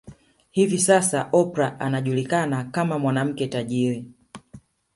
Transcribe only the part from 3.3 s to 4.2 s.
tajiri